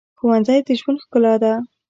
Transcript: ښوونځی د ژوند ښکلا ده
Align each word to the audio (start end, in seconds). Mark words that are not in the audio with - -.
ښوونځی 0.19 0.59
د 0.67 0.69
ژوند 0.79 1.01
ښکلا 1.03 1.33
ده 1.43 1.51